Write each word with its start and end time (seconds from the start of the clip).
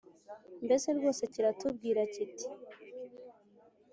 mbese 0.65 0.87
rwose 0.97 1.21
kiratubwira 1.33 2.01
kiti: 2.13 2.47